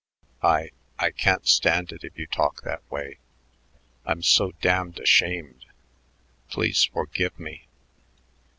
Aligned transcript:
I 0.41 0.71
I 0.97 1.11
can't 1.11 1.47
stand 1.47 1.91
it 1.91 2.03
if 2.03 2.17
you 2.17 2.25
talk 2.25 2.63
that 2.63 2.81
way. 2.89 3.19
I'm 4.03 4.23
so 4.23 4.53
damned 4.59 4.97
ashamed. 4.99 5.63
Please 6.49 6.85
forgive 6.85 7.39
me." 7.39 7.67